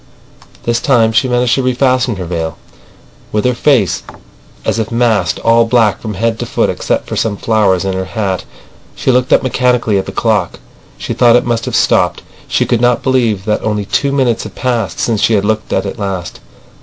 This 0.63 0.79
time 0.81 1.11
she 1.11 1.27
managed 1.27 1.53
to 1.53 1.61
refasten 1.63 2.15
her 2.17 2.25
veil. 2.25 2.57
With 3.31 3.45
her 3.45 3.53
face 3.53 4.01
as 4.65 4.79
if 4.79 4.91
masked, 4.91 5.37
all 5.41 5.63
black 5.65 6.01
from 6.01 6.15
head 6.15 6.39
to 6.39 6.47
foot 6.47 6.71
except 6.71 7.05
for 7.05 7.15
some 7.15 7.37
flowers 7.37 7.85
in 7.85 7.93
her 7.93 8.05
hat, 8.05 8.43
she 8.95 9.11
looked 9.11 9.31
up 9.31 9.43
mechanically 9.43 9.99
at 9.99 10.07
the 10.07 10.11
clock. 10.11 10.59
She 10.97 11.13
thought 11.13 11.35
it 11.35 11.45
must 11.45 11.65
have 11.65 11.75
stopped. 11.75 12.23
She 12.47 12.65
could 12.65 12.81
not 12.81 13.03
believe 13.03 13.45
that 13.45 13.61
only 13.63 13.85
two 13.85 14.11
minutes 14.11 14.41
had 14.41 14.55
passed 14.55 14.99
since 14.99 15.21
she 15.21 15.35
had 15.35 15.45
looked 15.45 15.71
at 15.71 15.85
it 15.85 15.99
last. 15.99 16.39